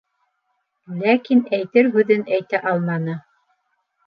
[1.01, 3.21] Ләкин әйтер һүҙен әйтә алманы.